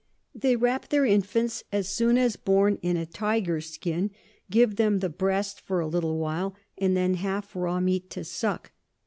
[0.33, 4.09] They wrap their Infants as soon as born in a Tyger's Skin,
[4.49, 8.71] give them the Breast for a little while, and then half raw Meat to suck.